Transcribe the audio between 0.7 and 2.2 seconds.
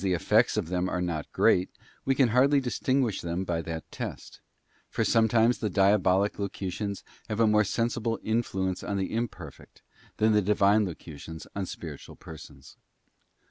are not great, we